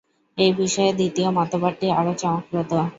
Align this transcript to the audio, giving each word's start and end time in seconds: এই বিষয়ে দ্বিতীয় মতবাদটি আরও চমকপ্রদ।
এই 0.37 0.51
বিষয়ে 0.59 0.91
দ্বিতীয় 0.93 1.29
মতবাদটি 1.37 1.87
আরও 1.99 2.13
চমকপ্রদ। 2.21 2.71